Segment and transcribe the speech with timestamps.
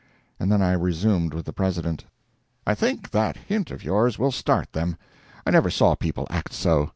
[0.39, 2.05] And then I resumed with the President:
[2.65, 4.97] "I think that hint of yours will start them.
[5.45, 6.89] I never saw people act so.